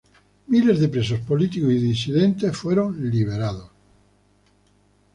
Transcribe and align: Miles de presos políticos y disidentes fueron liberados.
Miles 0.47 0.79
de 0.79 0.87
presos 0.89 1.19
políticos 1.19 1.69
y 1.69 1.77
disidentes 1.77 2.57
fueron 2.57 3.07
liberados. 3.11 3.69